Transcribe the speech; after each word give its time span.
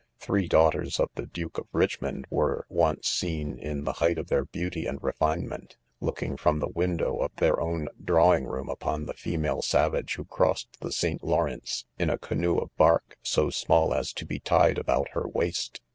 Three 0.17 0.47
daughters 0.47 0.99
of 0.99 1.09
the 1.13 1.27
Duke 1.27 1.59
of 1.59 1.67
Richmond 1.71 2.25
were 2.31 2.65
once 2.69 3.07
seen, 3.07 3.59
in 3.59 3.83
the 3.83 3.93
"height 4.01 4.17
of 4.17 4.29
their 4.29 4.45
beauty 4.45 4.87
and 4.87 4.97
refinement, 5.03 5.77
looking 5.99 6.37
from 6.37 6.57
the 6.57 6.67
window 6.73 7.17
of 7.17 7.35
their 7.35 7.59
own 7.61 7.87
drawing 8.03 8.45
room 8.45 8.67
upon 8.67 9.05
the 9.05 9.13
female 9.13 9.61
savage 9.61 10.15
who 10.15 10.25
crossed 10.25 10.79
the 10.79 10.91
St. 10.91 11.23
Lawrence 11.23 11.85
in 11.99 12.09
a 12.09 12.17
canoe 12.17 12.57
of 12.57 12.75
bark,, 12.77 13.15
so 13.21 13.51
small 13.51 13.93
as 13.93 14.11
to 14.13 14.25
be 14.25 14.39
tied 14.39 14.79
about 14.79 15.09
her 15.09 15.27
waist. 15.27 15.81